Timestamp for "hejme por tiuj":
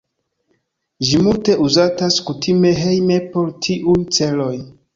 2.81-3.99